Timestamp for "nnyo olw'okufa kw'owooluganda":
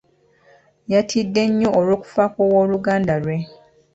1.49-3.13